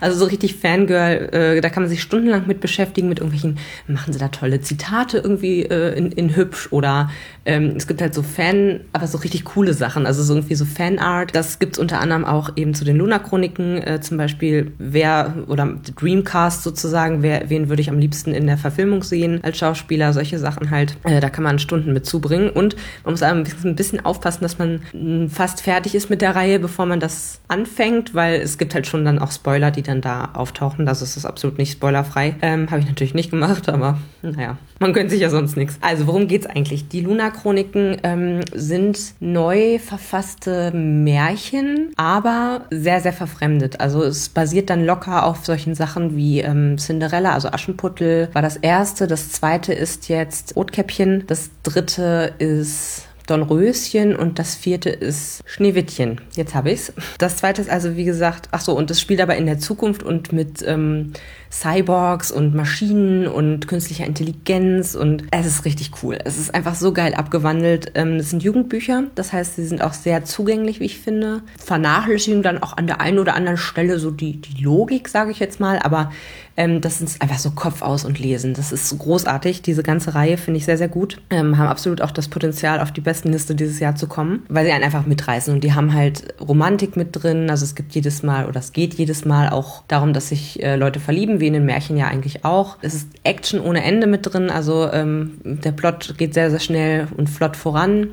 [0.00, 4.12] Also so richtig Fangirl, äh, da kann man sich stundenlang mit beschäftigen, mit irgendwelchen, machen
[4.12, 7.10] sie da tolle Zitate irgendwie äh, in, in hübsch oder
[7.44, 10.64] ähm, es gibt halt so Fan, aber so richtig coole Sachen, also so irgendwie so
[10.64, 11.34] Fanart.
[11.34, 16.62] Das gibt's unter anderem auch eben zu den Luna-Chroniken, äh, zum Beispiel wer oder Dreamcast
[16.62, 20.70] sozusagen, wer, wen würde ich am liebsten in der Verfilmung sehen als Schauspieler, solche Sachen
[20.70, 20.96] halt.
[21.04, 23.44] Äh, da kann man Stunden mit zubringen und man muss ein
[23.76, 28.14] bisschen aufpassen, dass man mm, fast fertig ist mit der Reihe, bevor man das anfängt,
[28.14, 30.86] weil es gibt halt schon dann auch Spoiler, die dann da auftauchen.
[30.86, 32.36] Das ist absolut nicht spoilerfrei.
[32.42, 35.78] Ähm, Habe ich natürlich nicht gemacht, aber naja, man gönnt sich ja sonst nichts.
[35.80, 36.88] Also worum geht's eigentlich?
[36.88, 43.80] Die Luna Chroniken ähm, sind neu verfasste Märchen, aber sehr, sehr verfremdet.
[43.80, 48.56] Also es basiert dann locker auf solchen Sachen wie ähm, Cinderella, also Aschenputtel war das
[48.56, 49.06] erste.
[49.06, 51.24] Das zweite ist jetzt Rotkäppchen.
[51.26, 56.20] Das dritte ist Dornröschen und das vierte ist Schneewittchen.
[56.36, 56.92] Jetzt habe ich's.
[57.18, 60.02] Das zweite ist also, wie gesagt, ach so, und das spielt aber in der Zukunft
[60.02, 61.12] und mit ähm,
[61.60, 66.18] Cyborgs und Maschinen und künstlicher Intelligenz und es ist richtig cool.
[66.24, 67.92] Es ist einfach so geil abgewandelt.
[67.94, 71.42] Ähm, es sind Jugendbücher, das heißt, sie sind auch sehr zugänglich, wie ich finde.
[71.58, 75.38] Vernachlässigen dann auch an der einen oder anderen Stelle so die, die Logik, sage ich
[75.38, 76.10] jetzt mal, aber
[76.56, 78.54] ähm, das ist einfach so Kopf aus und lesen.
[78.54, 79.62] Das ist großartig.
[79.62, 81.20] Diese ganze Reihe finde ich sehr, sehr gut.
[81.30, 84.64] Ähm, haben absolut auch das Potenzial, auf die besten Liste dieses Jahr zu kommen, weil
[84.64, 87.50] sie einen einfach mitreißen und die haben halt Romantik mit drin.
[87.50, 90.76] Also es gibt jedes Mal oder es geht jedes Mal auch darum, dass sich äh,
[90.76, 92.78] Leute verlieben, wie in den Märchen ja eigentlich auch.
[92.80, 97.06] Es ist Action ohne Ende mit drin, also ähm, der Plot geht sehr, sehr schnell
[97.18, 98.12] und flott voran.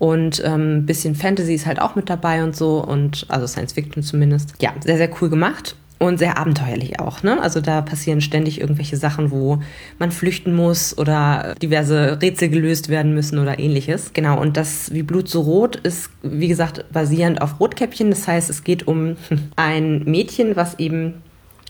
[0.00, 3.74] Und ein ähm, bisschen Fantasy ist halt auch mit dabei und so und also Science
[3.74, 4.54] Fiction zumindest.
[4.60, 7.22] Ja, sehr, sehr cool gemacht und sehr abenteuerlich auch.
[7.22, 7.40] Ne?
[7.40, 9.60] Also da passieren ständig irgendwelche Sachen, wo
[10.00, 14.12] man flüchten muss oder diverse Rätsel gelöst werden müssen oder ähnliches.
[14.12, 18.10] Genau, und das wie Blut so rot ist, wie gesagt, basierend auf Rotkäppchen.
[18.10, 19.16] Das heißt, es geht um
[19.56, 21.22] ein Mädchen, was eben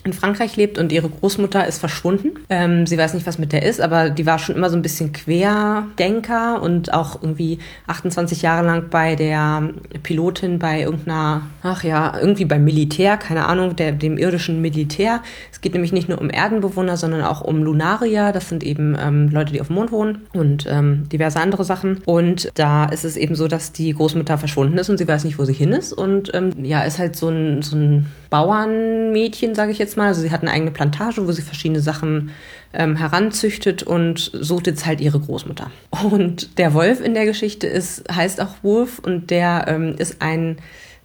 [0.05, 2.33] in Frankreich lebt und ihre Großmutter ist verschwunden.
[2.51, 4.83] Ähm, sie weiß nicht, was mit der ist, aber die war schon immer so ein
[4.83, 9.71] bisschen Querdenker und auch irgendwie 28 Jahre lang bei der
[10.03, 15.23] Pilotin bei irgendeiner, ach ja, irgendwie beim Militär, keine Ahnung, der, dem irdischen Militär.
[15.51, 18.33] Es geht nämlich nicht nur um Erdenbewohner, sondern auch um Lunarier.
[18.33, 22.03] Das sind eben ähm, Leute, die auf dem Mond wohnen und ähm, diverse andere Sachen.
[22.05, 25.39] Und da ist es eben so, dass die Großmutter verschwunden ist und sie weiß nicht,
[25.39, 25.95] wo sie hin ist.
[25.95, 30.09] Und ähm, ja, ist halt so ein, so ein Bauernmädchen, sage ich jetzt mal.
[30.09, 32.33] Also sie hat eine eigene Plantage, wo sie verschiedene Sachen
[32.73, 35.71] ähm, heranzüchtet und sucht jetzt halt ihre Großmutter.
[36.11, 40.57] Und der Wolf in der Geschichte ist, heißt auch Wolf und der ähm, ist ein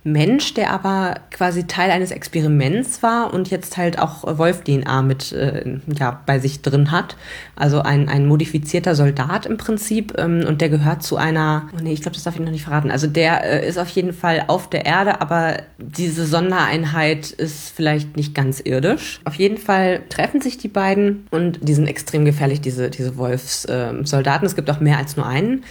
[0.03, 5.77] Mensch, der aber quasi Teil eines Experiments war und jetzt halt auch Wolf-DNA mit äh,
[5.87, 7.17] ja, bei sich drin hat.
[7.55, 11.91] Also ein, ein modifizierter Soldat im Prinzip ähm, und der gehört zu einer, oh nee,
[11.91, 12.91] ich glaube, das darf ich noch nicht verraten.
[12.91, 18.15] Also der äh, ist auf jeden Fall auf der Erde, aber diese Sondereinheit ist vielleicht
[18.15, 19.19] nicht ganz irdisch.
[19.25, 24.45] Auf jeden Fall treffen sich die beiden und die sind extrem gefährlich, diese, diese Wolfssoldaten.
[24.45, 25.65] Äh, es gibt auch mehr als nur einen.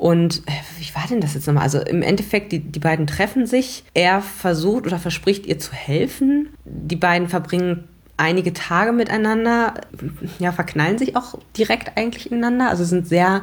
[0.00, 1.64] Und äh, wie war denn das jetzt nochmal?
[1.64, 3.84] Also im Endeffekt, die, die beiden treffen sich.
[3.92, 6.48] Er versucht oder verspricht ihr zu helfen.
[6.64, 7.84] Die beiden verbringen
[8.16, 9.74] einige Tage miteinander,
[10.38, 12.70] ja, verknallen sich auch direkt eigentlich ineinander.
[12.70, 13.42] Also sind sehr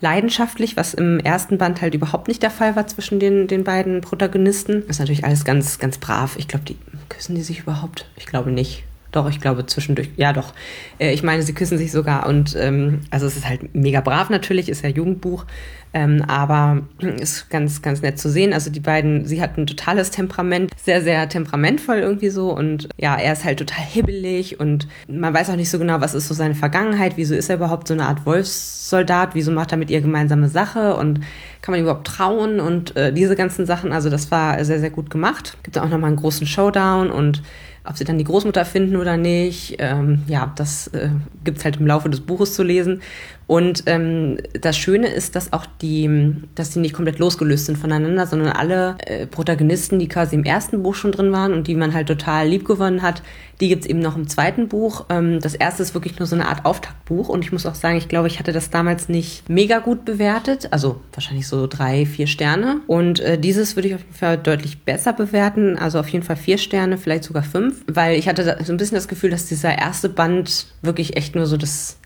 [0.00, 4.00] leidenschaftlich, was im ersten Band halt überhaupt nicht der Fall war zwischen den, den beiden
[4.00, 4.82] Protagonisten.
[4.82, 6.36] Das ist natürlich alles ganz, ganz brav.
[6.38, 6.76] Ich glaube, die
[7.08, 8.06] küssen die sich überhaupt?
[8.14, 8.84] Ich glaube nicht.
[9.16, 10.52] Doch, ich glaube zwischendurch, ja doch.
[10.98, 14.28] Äh, ich meine, sie küssen sich sogar und ähm, also es ist halt mega brav
[14.28, 15.46] natürlich, ist ja Jugendbuch,
[15.94, 18.52] ähm, aber ist ganz, ganz nett zu sehen.
[18.52, 23.16] Also die beiden, sie hat ein totales Temperament, sehr, sehr temperamentvoll irgendwie so und ja,
[23.16, 26.34] er ist halt total hibbelig und man weiß auch nicht so genau, was ist so
[26.34, 30.02] seine Vergangenheit, wieso ist er überhaupt so eine Art Wolfssoldat, wieso macht er mit ihr
[30.02, 31.20] gemeinsame Sache und
[31.62, 35.08] kann man überhaupt trauen und äh, diese ganzen Sachen, also das war sehr, sehr gut
[35.08, 35.56] gemacht.
[35.62, 37.42] Gibt auch nochmal einen großen Showdown und
[37.86, 41.10] ob sie dann die Großmutter finden oder nicht, ähm, ja, das äh,
[41.44, 43.02] gibt es halt im Laufe des Buches zu lesen.
[43.46, 48.26] Und ähm, das Schöne ist, dass auch die, dass die nicht komplett losgelöst sind voneinander,
[48.26, 51.94] sondern alle äh, Protagonisten, die quasi im ersten Buch schon drin waren und die man
[51.94, 53.22] halt total lieb gewonnen hat,
[53.60, 55.06] die gibt's eben noch im zweiten Buch.
[55.10, 57.96] Ähm, das erste ist wirklich nur so eine Art Auftaktbuch und ich muss auch sagen,
[57.96, 62.26] ich glaube, ich hatte das damals nicht mega gut bewertet, also wahrscheinlich so drei, vier
[62.26, 62.80] Sterne.
[62.88, 66.36] Und äh, dieses würde ich auf jeden Fall deutlich besser bewerten, also auf jeden Fall
[66.36, 69.78] vier Sterne, vielleicht sogar fünf, weil ich hatte so ein bisschen das Gefühl, dass dieser
[69.78, 71.98] erste Band wirklich echt nur so das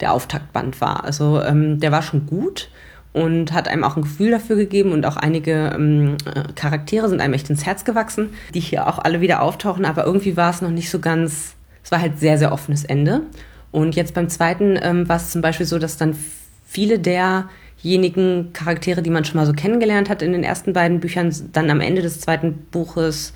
[0.00, 1.04] der Auftaktband war.
[1.04, 2.68] Also ähm, der war schon gut
[3.12, 7.20] und hat einem auch ein Gefühl dafür gegeben und auch einige ähm, äh, Charaktere sind
[7.20, 10.60] einem echt ins Herz gewachsen, die hier auch alle wieder auftauchen, aber irgendwie war es
[10.60, 13.22] noch nicht so ganz, es war halt sehr, sehr offenes Ende.
[13.70, 16.16] Und jetzt beim zweiten ähm, war es zum Beispiel so, dass dann
[16.66, 17.48] viele der
[17.82, 21.70] diejenigen Charaktere, die man schon mal so kennengelernt hat in den ersten beiden Büchern, dann
[21.70, 23.32] am Ende des zweiten Buches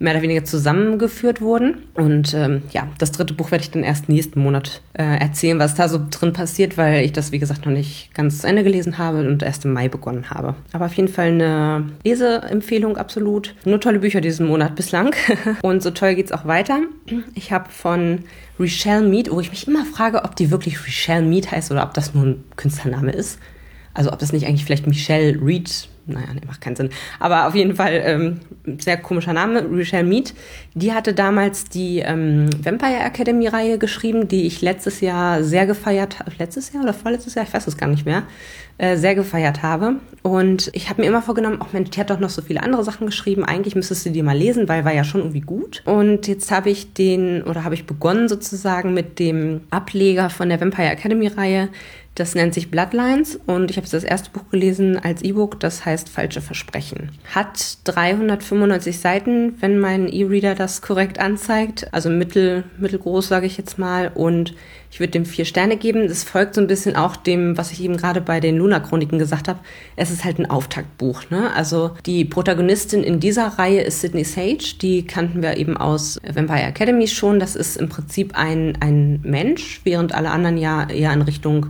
[0.00, 1.82] mehr oder weniger zusammengeführt wurden.
[1.94, 5.74] Und ähm, ja, das dritte Buch werde ich dann erst nächsten Monat äh, erzählen, was
[5.74, 8.96] da so drin passiert, weil ich das, wie gesagt, noch nicht ganz zu Ende gelesen
[8.96, 10.56] habe und erst im Mai begonnen habe.
[10.72, 13.54] Aber auf jeden Fall eine Leseempfehlung absolut.
[13.66, 15.14] Nur tolle Bücher diesen Monat bislang.
[15.62, 16.80] und so toll geht's auch weiter.
[17.34, 18.20] Ich habe von
[18.58, 21.92] Richelle Mead, wo ich mich immer frage, ob die wirklich Richelle Mead heißt oder ob
[21.92, 23.38] das nur ein Künstlername ist.
[23.92, 26.90] Also ob das nicht eigentlich vielleicht Michelle Reed naja, nee, macht keinen Sinn.
[27.18, 28.40] Aber auf jeden Fall ähm,
[28.78, 30.34] sehr komischer Name, Richelle Mead.
[30.74, 36.18] Die hatte damals die ähm, Vampire Academy Reihe geschrieben, die ich letztes Jahr sehr gefeiert
[36.18, 36.32] habe.
[36.38, 37.44] Letztes Jahr oder vorletztes Jahr?
[37.44, 38.24] Ich weiß es gar nicht mehr.
[38.80, 39.96] Äh, sehr gefeiert habe.
[40.22, 42.82] Und ich habe mir immer vorgenommen, auch Mensch, die hat doch noch so viele andere
[42.82, 43.44] Sachen geschrieben.
[43.44, 45.82] Eigentlich müsstest du die mal lesen, weil war ja schon irgendwie gut.
[45.84, 50.62] Und jetzt habe ich den, oder habe ich begonnen sozusagen mit dem Ableger von der
[50.62, 51.68] Vampire Academy Reihe
[52.14, 56.08] das nennt sich Bloodlines und ich habe das erste Buch gelesen als E-Book, das heißt
[56.08, 57.10] Falsche Versprechen.
[57.34, 63.78] Hat 395 Seiten, wenn mein E-Reader das korrekt anzeigt, also mittel, mittelgroß sage ich jetzt
[63.78, 64.54] mal und
[64.90, 66.08] ich würde dem vier Sterne geben.
[66.08, 69.46] Das folgt so ein bisschen auch dem, was ich eben gerade bei den Luna-Chroniken gesagt
[69.46, 69.60] habe.
[69.96, 71.30] Es ist halt ein Auftaktbuch.
[71.30, 71.52] Ne?
[71.54, 74.78] Also die Protagonistin in dieser Reihe ist Sydney Sage.
[74.82, 77.38] Die kannten wir eben aus Vampire Academy schon.
[77.38, 81.66] Das ist im Prinzip ein, ein Mensch, während alle anderen ja eher in Richtung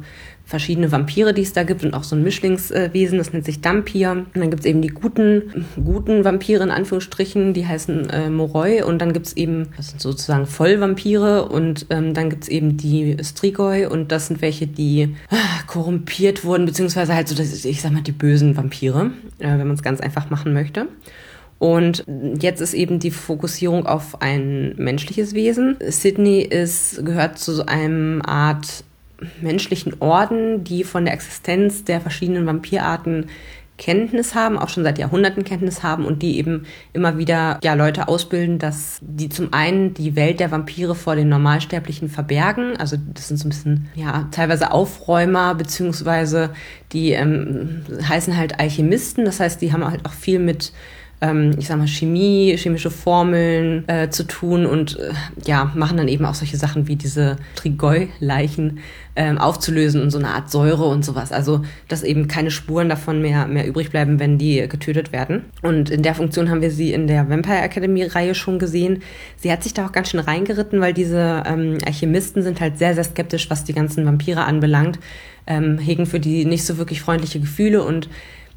[0.51, 4.11] verschiedene Vampire, die es da gibt und auch so ein Mischlingswesen, das nennt sich Dampir.
[4.11, 8.83] Und dann gibt es eben die guten, guten Vampire in Anführungsstrichen, die heißen äh, Moroi
[8.83, 12.77] und dann gibt es eben, das sind sozusagen Vollvampire und ähm, dann gibt es eben
[12.77, 15.37] die Strigoi und das sind welche, die äh,
[15.69, 19.75] korrumpiert wurden, beziehungsweise halt so, das, ich sag mal, die bösen Vampire, äh, wenn man
[19.75, 20.89] es ganz einfach machen möchte.
[21.61, 22.05] Und
[22.41, 25.77] jetzt ist eben die Fokussierung auf ein menschliches Wesen.
[25.87, 28.83] Sydney ist, gehört zu so einem Art
[29.41, 33.27] menschlichen Orden, die von der Existenz der verschiedenen Vampirarten
[33.81, 38.09] Kenntnis haben, auch schon seit Jahrhunderten Kenntnis haben und die eben immer wieder ja Leute
[38.09, 43.29] ausbilden, dass die zum einen die Welt der Vampire vor den Normalsterblichen verbergen, also das
[43.29, 46.51] sind so ein bisschen ja teilweise Aufräumer beziehungsweise
[46.93, 50.75] die ähm, heißen halt Alchemisten, das heißt, die haben halt auch viel mit
[51.21, 55.13] ähm, ich sag mal, Chemie, chemische Formeln äh, zu tun und äh,
[55.47, 58.79] ja, machen dann eben auch solche Sachen wie diese Trigoi-Leichen
[59.17, 61.31] ähm, aufzulösen und so eine Art Säure und sowas.
[61.31, 65.45] Also, dass eben keine Spuren davon mehr, mehr übrig bleiben, wenn die getötet werden.
[65.63, 69.03] Und in der Funktion haben wir sie in der Vampire Academy-Reihe schon gesehen.
[69.37, 72.95] Sie hat sich da auch ganz schön reingeritten, weil diese ähm, Alchemisten sind halt sehr,
[72.95, 74.99] sehr skeptisch, was die ganzen Vampire anbelangt,
[75.47, 78.09] ähm, hegen für die nicht so wirklich freundliche Gefühle und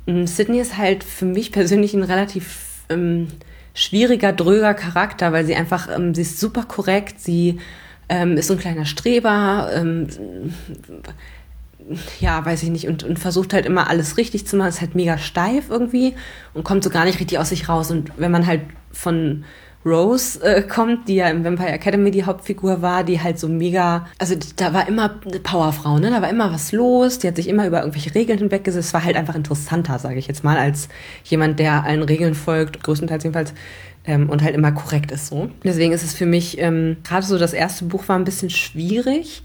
[0.06, 3.28] Sydney ist halt für mich persönlich ein relativ ähm,
[3.74, 7.60] schwieriger, dröger Charakter, weil sie einfach, ähm, sie ist super korrekt, sie
[8.10, 10.08] ähm, ist so ein kleiner Streber, ähm,
[12.20, 14.96] ja, weiß ich nicht, und, und versucht halt immer alles richtig zu machen, ist halt
[14.96, 16.16] mega steif irgendwie
[16.54, 17.92] und kommt so gar nicht richtig aus sich raus.
[17.92, 18.62] Und wenn man halt
[18.92, 19.44] von
[19.86, 24.08] Rose äh, kommt, die ja im Vampire Academy die Hauptfigur war, die halt so mega,
[24.17, 26.10] also da war immer eine Powerfrau, ne?
[26.10, 28.88] Da war immer was los, die hat sich immer über irgendwelche Regeln hinweggesetzt.
[28.88, 30.89] Es war halt einfach interessanter, sage ich jetzt mal, als
[31.24, 33.54] jemand, der allen Regeln folgt, größtenteils jedenfalls,
[34.06, 35.50] ähm, und halt immer korrekt ist so.
[35.63, 39.43] Deswegen ist es für mich, ähm, gerade so das erste Buch war ein bisschen schwierig,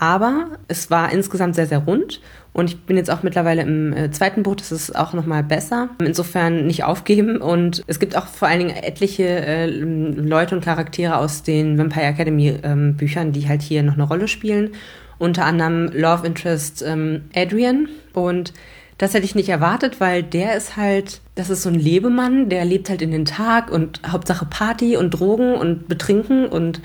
[0.00, 2.20] aber es war insgesamt sehr, sehr rund.
[2.52, 5.90] Und ich bin jetzt auch mittlerweile im äh, zweiten Buch, das ist auch nochmal besser.
[6.00, 7.36] Insofern nicht aufgeben.
[7.36, 12.06] Und es gibt auch vor allen Dingen etliche äh, Leute und Charaktere aus den Vampire
[12.06, 14.70] Academy ähm, Büchern, die halt hier noch eine Rolle spielen.
[15.18, 17.88] Unter anderem Love Interest ähm, Adrian.
[18.12, 18.52] Und
[18.98, 22.64] das hätte ich nicht erwartet, weil der ist halt, das ist so ein Lebemann, der
[22.64, 26.80] lebt halt in den Tag und Hauptsache Party und Drogen und Betrinken und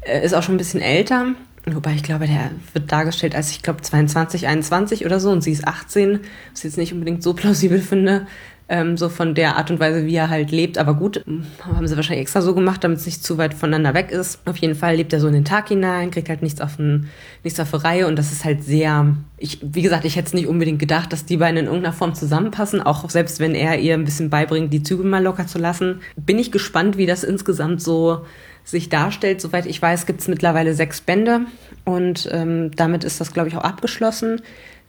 [0.00, 1.34] äh, ist auch schon ein bisschen älter.
[1.66, 5.52] Wobei ich glaube, der wird dargestellt als, ich glaube, 22, 21 oder so und sie
[5.52, 6.20] ist 18,
[6.52, 8.26] was ich jetzt nicht unbedingt so plausibel finde,
[8.70, 10.78] ähm, so von der Art und Weise, wie er halt lebt.
[10.78, 11.24] Aber gut,
[11.60, 14.38] haben sie wahrscheinlich extra so gemacht, damit es nicht zu weit voneinander weg ist.
[14.46, 17.08] Auf jeden Fall lebt er so in den Tag hinein, kriegt halt nichts auf, ein,
[17.42, 20.34] nichts auf die Reihe und das ist halt sehr, ich, wie gesagt, ich hätte es
[20.34, 23.94] nicht unbedingt gedacht, dass die beiden in irgendeiner Form zusammenpassen, auch selbst wenn er ihr
[23.94, 26.00] ein bisschen beibringt, die Züge mal locker zu lassen.
[26.16, 28.24] Bin ich gespannt, wie das insgesamt so
[28.62, 29.40] sich darstellt.
[29.40, 31.40] Soweit ich weiß, gibt es mittlerweile sechs Bände
[31.84, 34.40] und ähm, damit ist das, glaube ich, auch abgeschlossen.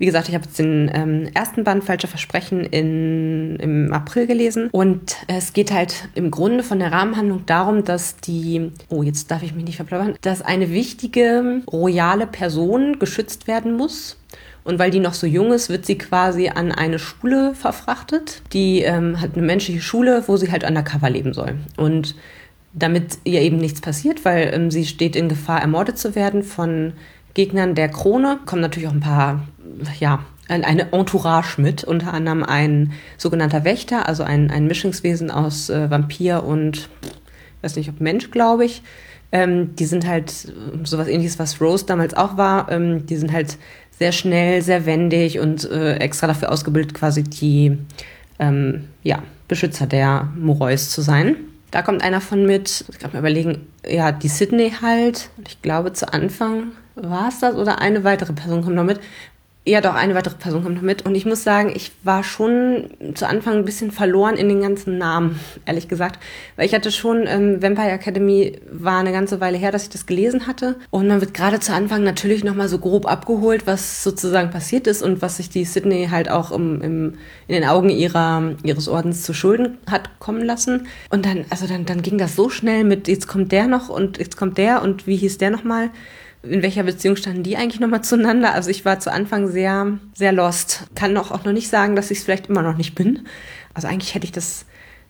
[0.02, 4.68] Wie gesagt, ich habe jetzt den ähm, ersten Band Falsche Versprechen in, im April gelesen
[4.72, 9.44] und es geht halt im Grunde von der Rahmenhandlung darum, dass die, oh, jetzt darf
[9.44, 14.18] ich mich nicht verplappern, dass eine wichtige royale Person geschützt werden muss.
[14.64, 18.42] Und weil die noch so jung ist, wird sie quasi an eine Schule verfrachtet.
[18.54, 21.58] Die ähm, hat eine menschliche Schule, wo sie halt undercover leben soll.
[21.78, 22.16] Und
[22.74, 26.94] damit ihr eben nichts passiert, weil ähm, sie steht in Gefahr, ermordet zu werden von
[27.34, 28.40] Gegnern der Krone.
[28.46, 29.44] Kommen natürlich auch ein paar,
[30.00, 35.90] ja, eine Entourage mit, unter anderem ein sogenannter Wächter, also ein, ein Mischingswesen aus äh,
[35.90, 36.90] Vampir und,
[37.62, 38.84] weiß nicht, ob Mensch, glaube ich.
[39.32, 40.52] Ähm, die sind halt
[40.84, 42.70] sowas ähnliches, was Rose damals auch war.
[42.70, 43.58] Ähm, die sind halt
[43.98, 47.78] sehr schnell, sehr wendig und äh, extra dafür ausgebildet, quasi die
[48.40, 51.36] ähm, ja, Beschützer der Moreus zu sein.
[51.70, 55.30] Da kommt einer von mit, ich kann mir überlegen, ja, die Sydney halt.
[55.48, 59.00] Ich glaube, zu Anfang war es das oder eine weitere Person kommt noch mit.
[59.64, 61.06] Ja, doch, eine weitere Person kommt noch mit.
[61.06, 64.98] Und ich muss sagen, ich war schon zu Anfang ein bisschen verloren in den ganzen
[64.98, 66.20] Namen, ehrlich gesagt.
[66.56, 70.08] Weil ich hatte schon, ähm, Vampire Academy war eine ganze Weile her, dass ich das
[70.08, 70.78] gelesen hatte.
[70.90, 75.04] Und man wird gerade zu Anfang natürlich nochmal so grob abgeholt, was sozusagen passiert ist
[75.04, 77.14] und was sich die Sydney halt auch im, im,
[77.48, 80.88] in den Augen ihrer, ihres Ordens zu Schulden hat kommen lassen.
[81.12, 84.18] Und dann, also dann, dann ging das so schnell mit, jetzt kommt der noch und
[84.18, 85.92] jetzt kommt der und wie hieß der nochmal?
[86.44, 88.54] In welcher Beziehung standen die eigentlich nochmal zueinander?
[88.54, 90.86] Also ich war zu Anfang sehr, sehr lost.
[90.96, 93.28] Kann auch, auch noch nicht sagen, dass ich es vielleicht immer noch nicht bin.
[93.74, 94.66] Also eigentlich hätte ich das,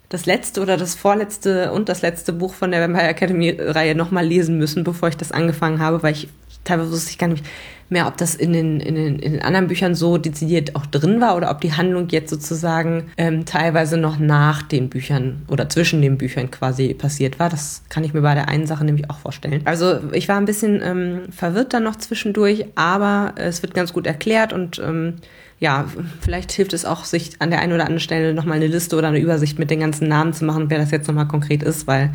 [0.10, 4.26] das letzte oder das vorletzte und das letzte Buch von der Vampire Academy Reihe nochmal
[4.26, 6.28] lesen müssen, bevor ich das angefangen habe, weil ich
[6.64, 7.46] teilweise wusste ich gar nicht
[7.92, 11.22] mehr, ob das in den, in den, in den anderen Büchern so dezidiert auch drin
[11.22, 16.02] war oder ob die Handlung jetzt sozusagen ähm, teilweise noch nach den Büchern oder zwischen
[16.02, 17.50] den Büchern quasi passiert war.
[17.50, 19.62] Das kann ich mir bei der einen Sache nämlich auch vorstellen.
[19.66, 24.08] Also ich war ein bisschen ähm, verwirrt dann noch zwischendurch, aber es wird ganz gut
[24.08, 25.16] erklärt und ähm,
[25.60, 25.86] ja,
[26.22, 29.10] vielleicht hilft es auch, sich an der einen oder anderen Stelle nochmal eine Liste oder
[29.10, 32.12] eine Übersicht mit den ganzen Namen zu machen, wer das jetzt nochmal konkret ist, weil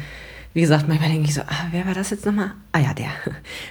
[0.54, 2.52] wie gesagt, manchmal denke ich so, ah, wer war das jetzt nochmal?
[2.72, 3.08] Ah ja, der.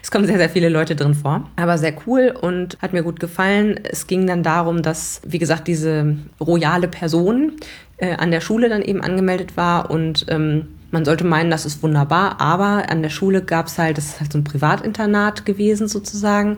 [0.01, 1.49] Es kommen sehr, sehr viele Leute drin vor.
[1.55, 3.79] Aber sehr cool und hat mir gut gefallen.
[3.83, 7.53] Es ging dann darum, dass, wie gesagt, diese royale Person
[7.97, 11.83] äh, an der Schule dann eben angemeldet war und ähm, man sollte meinen, das ist
[11.83, 15.89] wunderbar, aber an der Schule gab es halt, das ist halt so ein Privatinternat gewesen
[15.89, 16.57] sozusagen.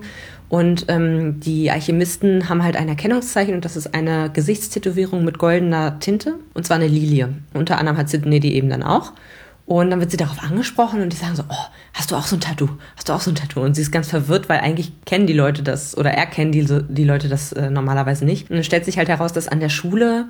[0.50, 6.00] Und ähm, die Alchemisten haben halt ein Erkennungszeichen und das ist eine Gesichtstätowierung mit goldener
[6.00, 7.34] Tinte und zwar eine Lilie.
[7.54, 9.14] Unter anderem hat Sidney die eben dann auch.
[9.68, 12.38] Und dann wird sie darauf angesprochen und die sagen so, oh, hast du auch so
[12.38, 12.70] ein Tattoo?
[12.96, 13.60] Hast du auch so ein Tattoo?
[13.60, 17.04] Und sie ist ganz verwirrt, weil eigentlich kennen die Leute das oder erkennen die, die
[17.04, 18.50] Leute das äh, normalerweise nicht.
[18.50, 20.28] Und dann stellt sich halt heraus, dass an der Schule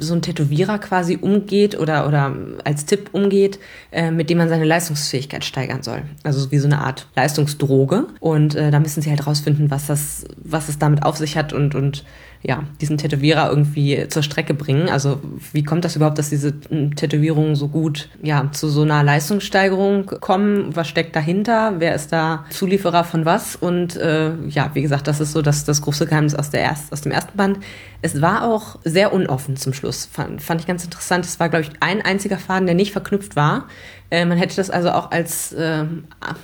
[0.00, 3.60] so ein Tätowierer quasi umgeht oder, oder als Tipp umgeht,
[3.92, 6.02] äh, mit dem man seine Leistungsfähigkeit steigern soll.
[6.24, 8.08] Also wie so eine Art Leistungsdroge.
[8.18, 11.52] Und äh, da müssen sie halt rausfinden, was das, was es damit auf sich hat
[11.52, 12.04] und, und
[12.42, 14.88] ja, diesen Tätowierer irgendwie zur Strecke bringen.
[14.88, 15.20] Also
[15.52, 20.06] wie kommt das überhaupt, dass diese hm, Tätowierungen so gut ja, zu so einer Leistungssteigerung
[20.06, 20.74] kommen?
[20.74, 21.74] Was steckt dahinter?
[21.78, 23.56] Wer ist da Zulieferer von was?
[23.56, 26.92] Und äh, ja, wie gesagt, das ist so das, das große Geheimnis aus, der erst,
[26.92, 27.58] aus dem ersten Band.
[28.00, 31.26] Es war auch sehr unoffen zum Schluss, fand, fand ich ganz interessant.
[31.26, 33.66] Es war, glaube ich, ein einziger Faden, der nicht verknüpft war.
[34.10, 35.84] Äh, man hätte das also auch als äh,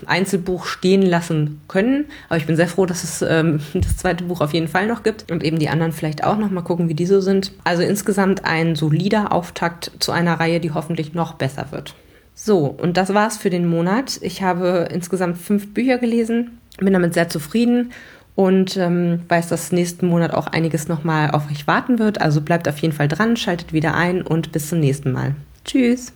[0.06, 2.06] Einzelbuch stehen lassen können.
[2.28, 5.02] Aber ich bin sehr froh, dass es ähm, das zweite Buch auf jeden Fall noch
[5.02, 7.52] gibt und eben die anderen vielleicht auch noch mal gucken, wie die so sind.
[7.64, 11.94] Also insgesamt ein solider Auftakt zu einer Reihe, die hoffentlich noch besser wird.
[12.34, 14.18] So, und das war's für den Monat.
[14.20, 17.92] Ich habe insgesamt fünf Bücher gelesen, bin damit sehr zufrieden
[18.34, 22.20] und ähm, weiß, dass nächsten Monat auch einiges nochmal auf euch warten wird.
[22.20, 25.34] Also bleibt auf jeden Fall dran, schaltet wieder ein und bis zum nächsten Mal.
[25.64, 26.15] Tschüss!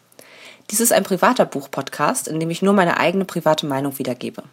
[0.71, 4.43] Dies ist ein privater Buch-Podcast, in dem ich nur meine eigene private Meinung wiedergebe.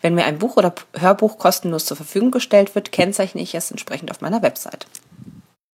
[0.00, 4.10] Wenn mir ein Buch oder Hörbuch kostenlos zur Verfügung gestellt wird, kennzeichne ich es entsprechend
[4.10, 4.88] auf meiner Website.